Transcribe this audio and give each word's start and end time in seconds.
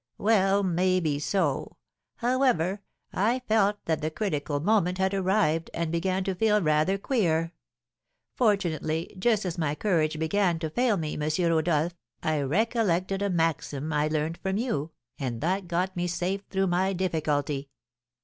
"Well, 0.17 0.63
maybe 0.63 1.19
so; 1.19 1.77
however, 2.15 2.81
I 3.13 3.43
felt 3.47 3.77
that 3.85 4.01
the 4.01 4.09
critical 4.09 4.59
moment 4.59 4.97
had 4.97 5.13
arrived, 5.13 5.69
and 5.75 5.91
began 5.91 6.23
to 6.23 6.33
feel 6.33 6.59
rather 6.59 6.97
queer; 6.97 7.53
fortunately, 8.33 9.13
just 9.19 9.45
as 9.45 9.59
my 9.59 9.75
courage 9.75 10.17
began 10.17 10.57
to 10.57 10.71
fail 10.71 10.97
me, 10.97 11.13
M. 11.21 11.29
Rodolph, 11.51 11.93
I 12.23 12.41
recollected 12.41 13.21
a 13.21 13.29
maxim 13.29 13.93
I 13.93 14.07
learned 14.07 14.39
from 14.39 14.57
you, 14.57 14.89
and 15.19 15.39
that 15.41 15.67
got 15.67 15.95
me 15.95 16.07
safe 16.07 16.41
through 16.49 16.65
my 16.65 16.93
difficulty." 16.93 17.69